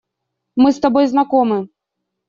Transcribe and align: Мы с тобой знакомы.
Мы 0.55 0.71
с 0.71 0.79
тобой 0.79 1.05
знакомы. 1.05 1.67